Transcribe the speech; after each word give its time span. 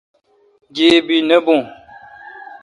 گیبی 0.75 1.17
نہ 1.27 1.37
بون۔ 1.45 1.61